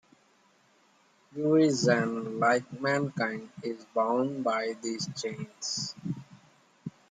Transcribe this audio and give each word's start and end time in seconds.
Urizen, 1.37 2.39
like 2.39 2.81
mankind, 2.81 3.51
is 3.61 3.85
bound 3.93 4.43
by 4.43 4.75
these 4.81 5.07
chains. 5.15 5.93